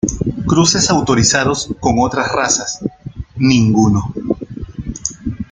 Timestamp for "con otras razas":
1.79-2.79